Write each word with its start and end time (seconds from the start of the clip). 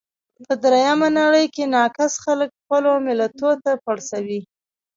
په 0.45 0.53
درېیمه 0.63 1.07
نړۍ 1.19 1.45
کې 1.55 1.63
ناکس 1.75 2.13
خلګ 2.23 2.49
خپلو 2.59 2.91
ملتو 3.07 3.49
ته 3.63 3.71
پړسوي. 3.83 4.41